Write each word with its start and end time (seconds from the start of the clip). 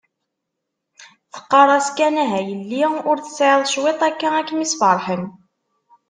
Teqqar-as 1.33 1.87
kan 1.97 2.15
ah 2.23 2.31
a 2.39 2.39
yelli, 2.47 2.83
ur 3.09 3.17
tesɛiḍ 3.19 3.61
cwiṭ 3.73 3.99
akka 4.09 4.27
ad 4.39 4.45
kem-isferḥen. 4.49 5.23